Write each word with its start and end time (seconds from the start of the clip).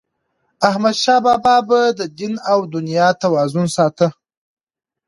احمدشاه 0.69 1.19
بابا 1.25 1.55
به 1.67 1.79
د 1.97 1.99
دین 2.17 2.33
او 2.51 2.59
دنیا 2.73 3.07
توازن 3.21 3.65
ساته. 3.75 4.07